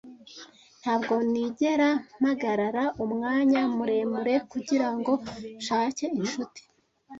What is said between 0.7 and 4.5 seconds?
Ntabwo nigera mpagarara umwanya muremure